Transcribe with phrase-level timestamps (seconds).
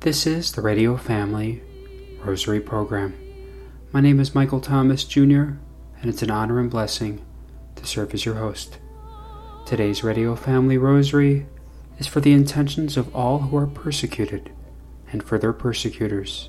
[0.00, 1.62] This is the Radio Family
[2.24, 3.12] Rosary Program.
[3.92, 5.58] My name is Michael Thomas Jr.,
[6.00, 7.22] and it's an honor and blessing
[7.76, 8.78] to serve as your host.
[9.66, 11.46] Today's Radio Family Rosary
[11.98, 14.50] is for the intentions of all who are persecuted
[15.12, 16.48] and for their persecutors.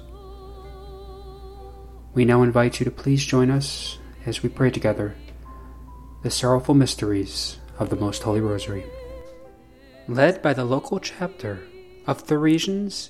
[2.13, 5.13] We now invite you to please join us as we pray together
[6.23, 8.85] the sorrowful mysteries of the Most Holy Rosary.
[10.07, 11.59] Led by the local chapter
[12.07, 13.09] of Theresians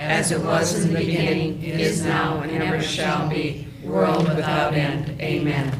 [0.00, 5.20] as it was in the beginning, is now, and ever shall be, world without end.
[5.20, 5.78] Amen.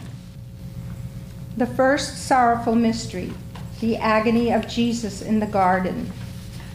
[1.57, 3.33] The first sorrowful mystery,
[3.81, 6.13] the agony of Jesus in the garden.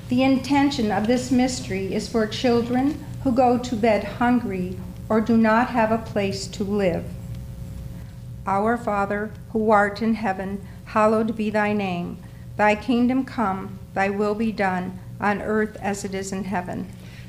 [0.10, 5.38] The intention of this mystery is for children who go to bed hungry or do
[5.38, 7.06] not have a place to live.
[8.48, 12.18] Our Father, who art in heaven, hallowed be thy name.
[12.58, 16.92] Thy kingdom come, thy will be done, on earth as it is in heaven.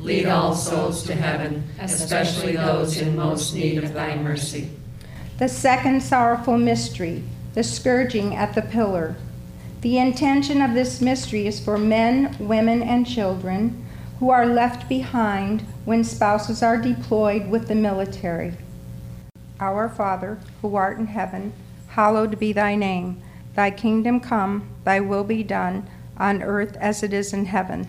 [0.00, 4.70] Lead all souls to heaven, especially those in most need of thy mercy.
[5.38, 7.24] The second sorrowful mystery,
[7.54, 9.16] the scourging at the pillar.
[9.80, 13.84] The intention of this mystery is for men, women, and children
[14.20, 18.54] who are left behind when spouses are deployed with the military.
[19.60, 21.52] Our Father, who art in heaven,
[21.88, 23.20] hallowed be thy name.
[23.54, 27.88] Thy kingdom come, thy will be done, on earth as it is in heaven.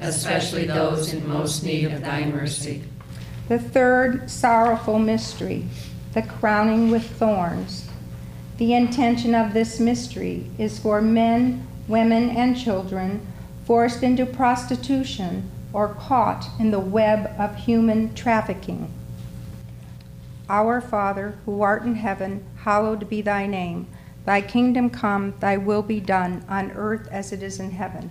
[0.00, 2.82] especially those in most need of thy mercy.
[3.48, 5.66] The third sorrowful mystery,
[6.14, 7.88] the crowning with thorns.
[8.58, 13.26] The intention of this mystery is for men, women, and children
[13.64, 18.92] forced into prostitution or caught in the web of human trafficking.
[20.48, 23.86] Our Father, who art in heaven, hallowed be thy name.
[24.24, 28.10] Thy kingdom come, thy will be done, on earth as it is in heaven.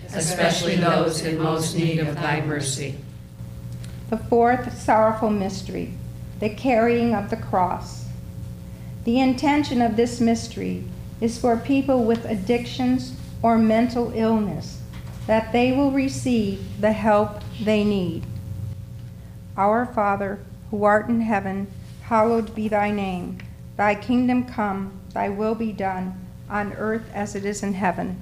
[0.13, 2.97] especially those in most need of thy mercy.
[4.09, 5.93] the fourth sorrowful mystery,
[6.39, 8.05] the carrying of the cross.
[9.05, 10.83] The intention of this mystery
[11.21, 14.81] is for people with addictions or mental illness
[15.27, 18.23] that they will receive the help they need.
[19.55, 20.39] Our Father,
[20.69, 21.67] who art in heaven,
[22.03, 23.37] hallowed be thy name.
[23.77, 28.21] Thy kingdom come, thy will be done, on earth as it is in heaven.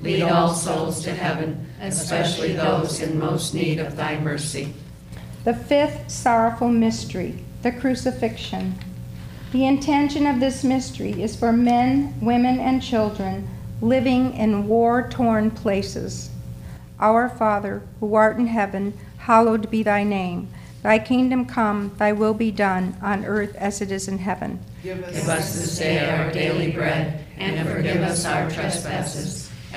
[0.00, 4.74] lead all souls to heaven, especially those in most need of thy mercy.
[5.44, 8.74] The fifth sorrowful mystery, the crucifixion.
[9.52, 13.48] The intention of this mystery is for men, women, and children
[13.80, 16.30] living in war torn places.
[17.00, 20.48] Our Father, who art in heaven, hallowed be thy name.
[20.82, 24.60] Thy kingdom come, thy will be done, on earth as it is in heaven.
[24.82, 29.47] Give us this day our daily bread, and forgive us our trespasses,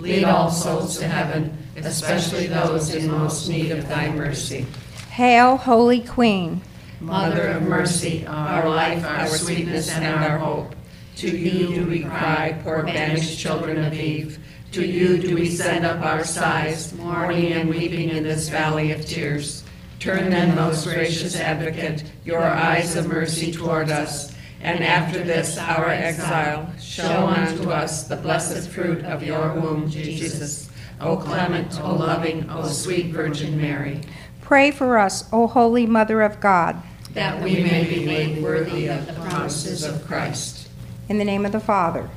[0.00, 4.66] lead all souls to heaven, especially those in most need of thy mercy.
[5.10, 6.62] Hail, Holy Queen,
[7.00, 10.74] Mother of mercy, our life, our sweetness, and our hope.
[11.16, 14.38] To you do we cry, poor banished children of Eve.
[14.72, 19.06] To you do we send up our sighs, mourning and weeping in this valley of
[19.06, 19.64] tears.
[19.98, 25.88] Turn then, most gracious advocate, your eyes of mercy toward us, and after this our
[25.88, 30.70] exile, show unto us the blessed fruit of your womb, Jesus.
[31.00, 34.02] O clement, O loving, O sweet Virgin Mary.
[34.42, 36.82] Pray for us, O Holy Mother of God,
[37.14, 40.68] that we may be made worthy of the promises of Christ.
[41.08, 42.10] In the name of the Father,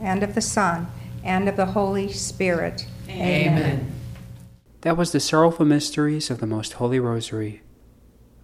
[0.00, 0.86] and of the Son,
[1.22, 2.86] and of the Holy Spirit.
[3.10, 3.92] Amen.
[4.80, 7.60] That was the Sorrowful Mysteries of the Most Holy Rosary,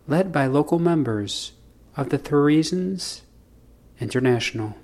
[0.07, 1.53] led by local members
[1.97, 3.23] of the Theresians
[3.99, 4.75] International.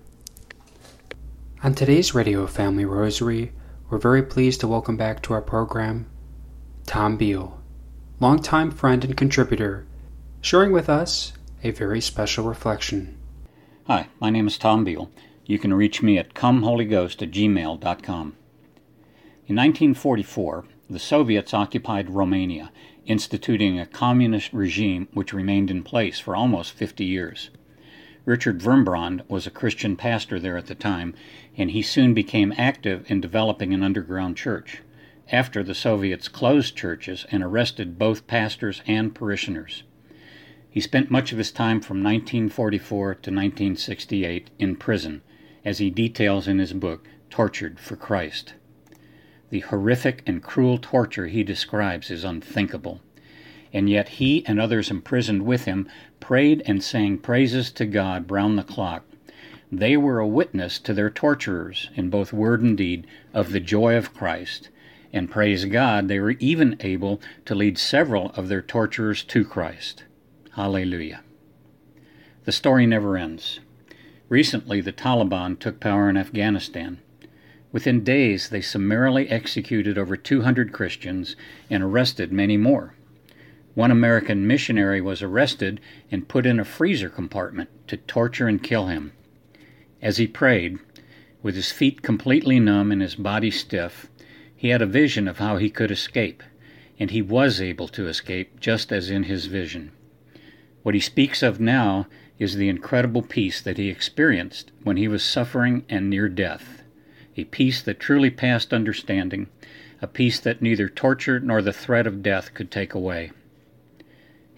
[1.63, 3.53] On today's Radio Family Rosary,
[3.91, 6.07] we're very pleased to welcome back to our program
[6.87, 7.61] Tom Beal,
[8.21, 9.87] longtime friend and contributor,
[10.41, 13.19] sharing with us a very special reflection.
[13.87, 15.11] Hi, my name is Tom Beal.
[15.45, 18.37] You can reach me at comeholyghost at gmail.com.
[19.47, 22.73] In 1944, the Soviets occupied Romania,
[23.05, 27.51] instituting a communist regime which remained in place for almost 50 years.
[28.25, 31.15] Richard Wurmbrand was a Christian pastor there at the time,
[31.57, 34.83] and he soon became active in developing an underground church
[35.33, 39.83] after the Soviets closed churches and arrested both pastors and parishioners.
[40.71, 45.23] He spent much of his time from 1944 to 1968 in prison,
[45.65, 48.55] as he details in his book, Tortured for Christ.
[49.51, 53.01] The horrific and cruel torture he describes is unthinkable.
[53.73, 55.89] And yet he and others imprisoned with him
[56.21, 59.05] prayed and sang praises to God round the clock.
[59.71, 63.97] They were a witness to their torturers, in both word and deed, of the joy
[63.97, 64.69] of Christ
[65.13, 70.05] and praise God, they were even able to lead several of their torturers to Christ.
[70.53, 71.23] Hallelujah.
[72.45, 73.61] The story never ends.
[74.29, 76.99] Recently, the Taliban took power in Afghanistan.
[77.71, 81.37] Within days, they summarily executed over 200 Christians
[81.69, 82.95] and arrested many more.
[83.75, 85.81] One American missionary was arrested
[86.11, 89.13] and put in a freezer compartment to torture and kill him.
[90.03, 90.79] As he prayed,
[91.43, 94.09] with his feet completely numb and his body stiff,
[94.55, 96.43] he had a vision of how he could escape,
[96.99, 99.91] and he was able to escape just as in his vision.
[100.83, 102.07] What he speaks of now
[102.39, 106.83] is the incredible peace that he experienced when he was suffering and near death,
[107.37, 109.49] a peace that truly passed understanding,
[110.03, 113.31] a peace that neither torture nor the threat of death could take away.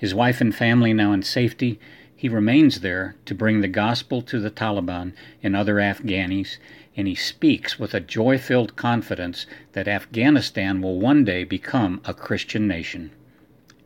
[0.05, 1.81] His wife and family now in safety,
[2.15, 6.59] he remains there to bring the gospel to the Taliban and other Afghanis
[6.95, 12.13] and he speaks with a joy filled confidence that Afghanistan will one day become a
[12.13, 13.13] Christian nation.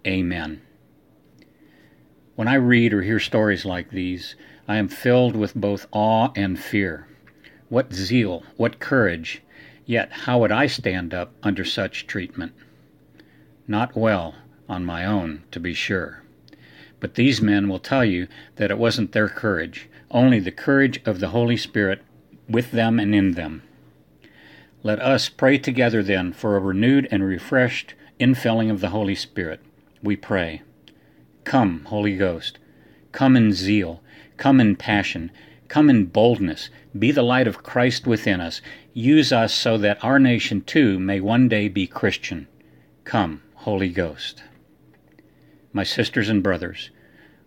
[0.04, 0.60] Amen.
[2.34, 4.34] When I read or hear stories like these,
[4.66, 7.06] I am filled with both awe and fear.
[7.68, 9.40] What zeal, what courage,
[9.86, 12.54] yet how would I stand up under such treatment?
[13.68, 14.34] Not well,
[14.68, 16.22] on my own, to be sure.
[17.00, 21.20] But these men will tell you that it wasn't their courage, only the courage of
[21.20, 22.02] the Holy Spirit
[22.48, 23.62] with them and in them.
[24.82, 29.60] Let us pray together then for a renewed and refreshed infilling of the Holy Spirit.
[30.02, 30.62] We pray.
[31.44, 32.58] Come, Holy Ghost.
[33.12, 34.02] Come in zeal.
[34.36, 35.30] Come in passion.
[35.68, 36.70] Come in boldness.
[36.98, 38.60] Be the light of Christ within us.
[38.92, 42.48] Use us so that our nation too may one day be Christian.
[43.04, 44.42] Come, Holy Ghost.
[45.72, 46.90] My sisters and brothers,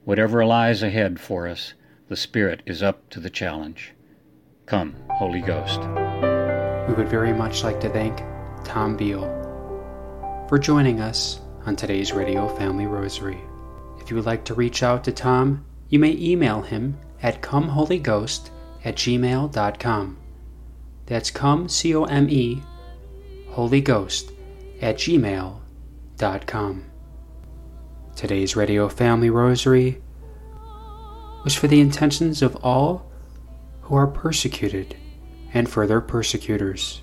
[0.05, 1.73] whatever lies ahead for us,
[2.07, 3.93] the Spirit is up to the challenge.
[4.67, 5.79] Come, Holy Ghost.
[6.87, 8.21] We would very much like to thank
[8.63, 9.23] Tom Beal
[10.47, 13.39] for joining us on today's Radio Family Rosary.
[13.99, 18.49] If you would like to reach out to Tom, you may email him at comeholyghost
[18.85, 20.17] at gmail.com.
[21.07, 22.61] That's come, C O M E,
[23.49, 24.31] Holy Ghost
[24.79, 26.90] at gmail.com.
[28.15, 30.01] Today's Radio Family Rosary
[31.43, 33.11] was for the intentions of all
[33.81, 34.95] who are persecuted
[35.53, 37.01] and for their persecutors.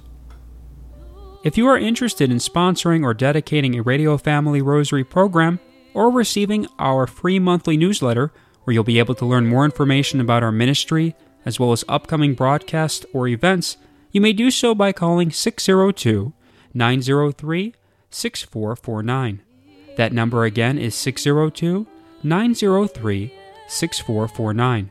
[1.45, 5.61] If you are interested in sponsoring or dedicating a Radio Family Rosary program
[5.95, 8.33] or receiving our free monthly newsletter,
[8.65, 12.35] where you'll be able to learn more information about our ministry as well as upcoming
[12.35, 13.77] broadcasts or events,
[14.13, 16.33] you may do so by calling 602
[16.75, 17.75] 903
[18.11, 19.43] 6449.
[19.99, 21.87] That number again is 602
[22.23, 23.35] 903
[23.67, 24.91] 6449.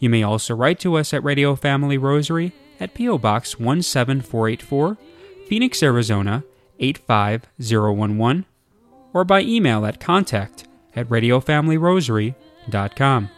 [0.00, 3.18] You may also write to us at Radio Family Rosary at P.O.
[3.18, 4.98] Box 17484,
[5.46, 6.42] Phoenix, Arizona
[6.80, 8.44] 85011,
[9.12, 13.30] or by email at contact at radiofamilyrosary.com.